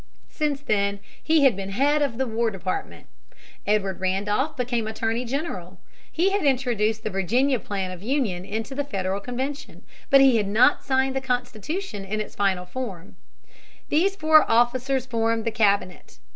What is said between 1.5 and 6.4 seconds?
been head of the War Department. Edward Randolph became Attorney General. He